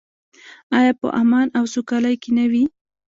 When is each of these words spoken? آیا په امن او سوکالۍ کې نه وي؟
آیا 0.79 0.93
په 0.99 1.07
امن 1.21 1.47
او 1.57 1.63
سوکالۍ 1.73 2.15
کې 2.21 2.31
نه 2.37 2.45
وي؟ 2.51 2.63